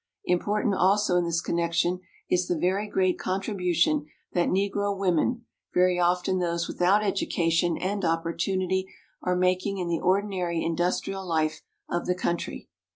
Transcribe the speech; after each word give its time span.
Important 0.25 0.73
also 0.73 1.15
in 1.15 1.25
this 1.25 1.41
connection 1.41 1.99
is 2.27 2.47
the 2.47 2.57
very 2.57 2.87
great 2.89 3.19
contribu 3.19 3.71
tion 3.75 4.07
that 4.33 4.49
Negro 4.49 4.97
women 4.97 5.45
very 5.75 5.99
often 5.99 6.39
those 6.39 6.67
without 6.67 7.03
education 7.03 7.77
and 7.77 8.03
opportunity 8.03 8.87
are 9.21 9.35
making 9.35 9.77
in 9.77 9.89
the 9.89 9.99
ordinary 9.99 10.63
industrial 10.65 11.23
life 11.23 11.61
of 11.87 12.07
the 12.07 12.15
country. 12.15 12.67